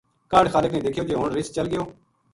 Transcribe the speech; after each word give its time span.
کاہڈ 0.31 0.45
خالق 0.53 0.71
نے 0.73 0.79
دیکھیو 0.85 1.03
جے 1.07 1.15
ہن 1.19 1.29
رچھ 1.35 1.51
چل 1.55 1.67
گیو 1.71 1.83